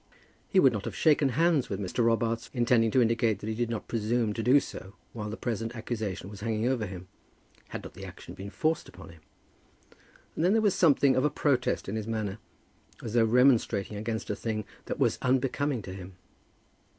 [0.49, 2.03] He would not have shaken hands with Mr.
[2.03, 5.75] Robarts, intending to indicate that he did not presume to do so while the present
[5.75, 7.07] accusation was hanging over him,
[7.67, 9.21] had not the action been forced upon him.
[10.35, 12.39] And then there was something of a protest in his manner,
[13.03, 16.13] as though remonstrating against a thing that was unbecoming to him.